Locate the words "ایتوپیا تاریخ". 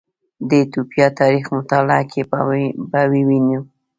0.59-1.45